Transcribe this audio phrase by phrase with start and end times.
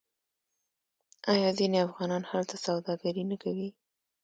[1.33, 3.69] آیا ځینې افغانان هلته سوداګري نه کوي؟